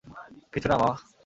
কিছু 0.53 0.67
না 0.67 0.75
মা! 0.77 0.89